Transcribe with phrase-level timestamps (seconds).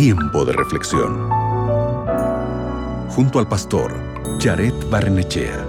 [0.00, 1.28] Tiempo de reflexión.
[3.10, 3.92] Junto al pastor
[4.38, 5.66] Jared Barnechea.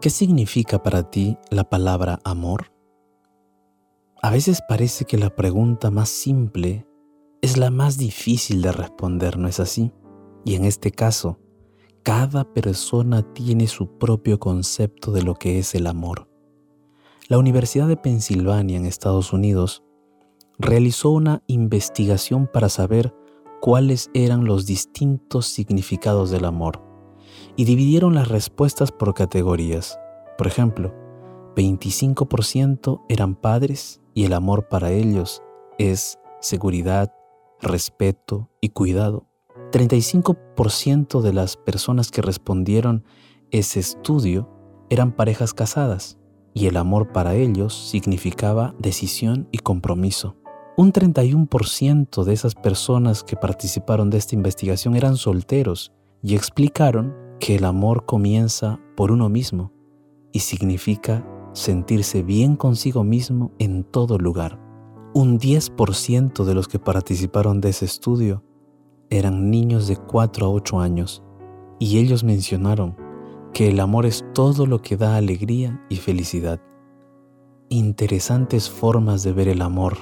[0.00, 2.72] ¿Qué significa para ti la palabra amor?
[4.22, 6.86] A veces parece que la pregunta más simple
[7.42, 9.92] es la más difícil de responder, ¿no es así?
[10.46, 11.38] Y en este caso,
[12.02, 16.28] cada persona tiene su propio concepto de lo que es el amor.
[17.28, 19.84] La Universidad de Pensilvania en Estados Unidos
[20.58, 23.14] realizó una investigación para saber
[23.60, 26.82] cuáles eran los distintos significados del amor
[27.56, 29.98] y dividieron las respuestas por categorías.
[30.38, 30.94] Por ejemplo,
[31.54, 35.42] 25% eran padres y el amor para ellos
[35.78, 37.12] es seguridad,
[37.60, 39.29] respeto y cuidado.
[39.70, 43.04] 35% de las personas que respondieron
[43.50, 44.48] ese estudio
[44.90, 46.18] eran parejas casadas
[46.54, 50.36] y el amor para ellos significaba decisión y compromiso.
[50.76, 57.56] Un 31% de esas personas que participaron de esta investigación eran solteros y explicaron que
[57.56, 59.72] el amor comienza por uno mismo
[60.32, 64.60] y significa sentirse bien consigo mismo en todo lugar.
[65.14, 68.44] Un 10% de los que participaron de ese estudio
[69.10, 71.22] eran niños de 4 a 8 años
[71.78, 72.96] y ellos mencionaron
[73.52, 76.60] que el amor es todo lo que da alegría y felicidad.
[77.68, 79.96] Interesantes formas de ver el amor,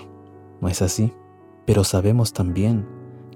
[0.61, 1.13] ¿no es así?
[1.67, 2.87] Pero sabemos también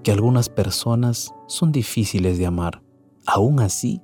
[0.03, 2.83] que algunas personas son difíciles de amar.
[3.27, 4.03] Aún así,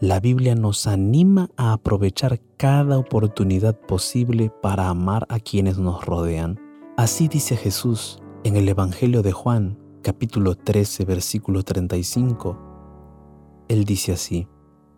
[0.00, 6.60] la Biblia nos anima a aprovechar cada oportunidad posible para amar a quienes nos rodean.
[6.96, 14.46] Así dice Jesús en el Evangelio de Juan, capítulo 13, versículo 35, Él dice así,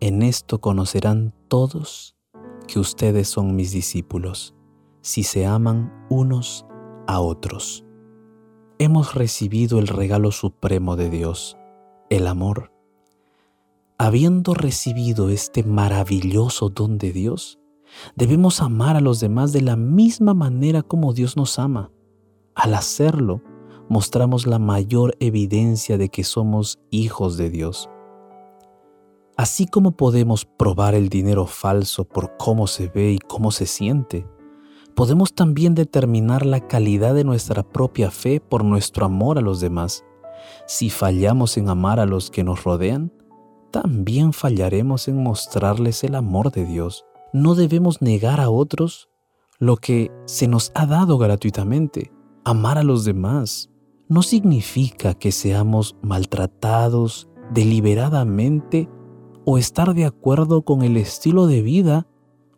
[0.01, 2.17] En esto conocerán todos
[2.67, 4.53] que ustedes son mis discípulos,
[5.01, 6.65] si se aman unos
[7.07, 7.85] a otros.
[8.79, 11.57] Hemos recibido el regalo supremo de Dios,
[12.09, 12.73] el amor.
[13.97, 17.59] Habiendo recibido este maravilloso don de Dios,
[18.17, 21.91] debemos amar a los demás de la misma manera como Dios nos ama.
[22.55, 23.41] Al hacerlo,
[23.89, 27.89] mostramos la mayor evidencia de que somos hijos de Dios.
[29.37, 34.27] Así como podemos probar el dinero falso por cómo se ve y cómo se siente,
[34.95, 40.03] podemos también determinar la calidad de nuestra propia fe por nuestro amor a los demás.
[40.65, 43.13] Si fallamos en amar a los que nos rodean,
[43.71, 47.05] también fallaremos en mostrarles el amor de Dios.
[47.31, 49.09] No debemos negar a otros
[49.59, 52.11] lo que se nos ha dado gratuitamente.
[52.43, 53.69] Amar a los demás
[54.09, 58.89] no significa que seamos maltratados deliberadamente
[59.45, 62.07] o estar de acuerdo con el estilo de vida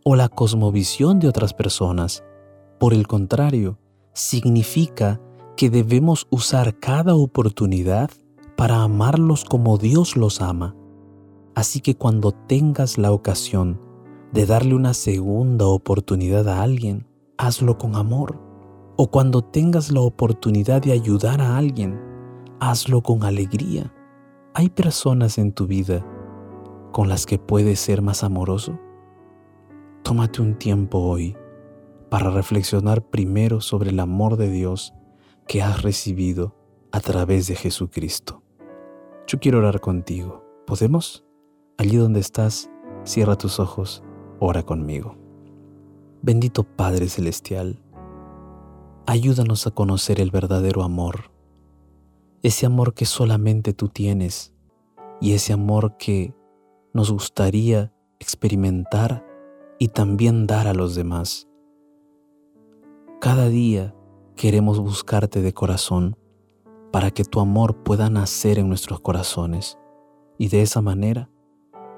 [0.04, 2.24] o la cosmovisión de otras personas.
[2.80, 3.78] Por el contrario,
[4.14, 5.22] significa
[5.58, 8.10] que debemos usar cada oportunidad
[8.56, 10.76] para amarlos como Dios los ama.
[11.56, 13.82] Así que cuando tengas la ocasión
[14.32, 17.08] de darle una segunda oportunidad a alguien,
[17.38, 18.49] hazlo con amor
[19.02, 21.98] o cuando tengas la oportunidad de ayudar a alguien,
[22.60, 23.94] hazlo con alegría.
[24.54, 26.06] ¿Hay personas en tu vida
[26.92, 28.78] con las que puedes ser más amoroso?
[30.04, 31.38] Tómate un tiempo hoy
[32.10, 34.94] para reflexionar primero sobre el amor de Dios
[35.48, 36.54] que has recibido
[36.92, 38.44] a través de Jesucristo.
[39.28, 40.44] Yo quiero orar contigo.
[40.68, 41.24] ¿Podemos?
[41.78, 42.70] Allí donde estás,
[43.06, 44.04] cierra tus ojos,
[44.42, 45.16] ora conmigo.
[46.22, 47.82] Bendito Padre Celestial,
[49.10, 51.32] ayúdanos a conocer el verdadero amor,
[52.44, 54.54] ese amor que solamente tú tienes
[55.20, 56.36] y ese amor que
[56.94, 59.26] nos gustaría experimentar
[59.80, 61.48] y también dar a los demás.
[63.20, 63.96] Cada día
[64.36, 66.16] queremos buscarte de corazón
[66.92, 69.80] para que tu amor pueda nacer en nuestros corazones
[70.38, 71.32] y de esa manera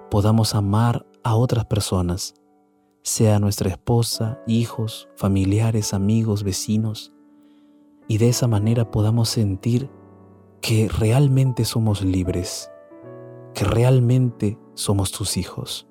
[0.10, 2.36] podamos amar a otras personas
[3.04, 7.14] sea nuestra esposa, hijos, familiares, amigos, vecinos,
[8.08, 9.90] y de esa manera podamos sentir
[10.62, 12.70] que realmente somos libres,
[13.54, 15.88] que realmente somos tus hijos.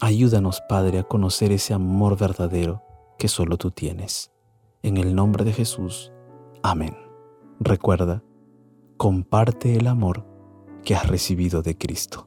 [0.00, 2.82] Ayúdanos, Padre, a conocer ese amor verdadero
[3.18, 4.32] que solo tú tienes.
[4.82, 6.12] En el nombre de Jesús.
[6.62, 6.96] Amén.
[7.60, 8.24] Recuerda,
[8.96, 10.26] comparte el amor
[10.84, 12.26] que has recibido de Cristo.